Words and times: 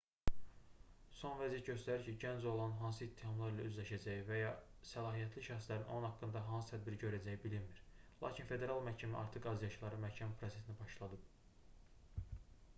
son 1.17 1.33
vəziyyət 1.39 1.67
göstərir 1.71 2.05
ki 2.05 2.13
gənc 2.23 2.47
oğlanın 2.51 2.79
hansı 2.83 3.03
ittihamlar 3.07 3.53
ilə 3.57 3.65
üzləşəcəyi 3.71 4.23
və 4.29 4.39
ya 4.39 4.47
səlahiyyətli 4.93 5.43
şəxslərin 5.49 5.85
onun 5.97 6.07
haqqında 6.09 6.43
hansı 6.47 6.73
tədbiri 6.73 6.99
görəcəyi 7.05 7.41
bilinmir 7.45 7.85
lakin 8.25 8.51
federal 8.53 8.83
məhkəmə 8.89 9.21
artıq 9.21 9.49
azyaşlıların 9.55 10.05
məhkəmə 10.07 10.41
prosesini 10.41 10.79
başladıb 10.81 12.35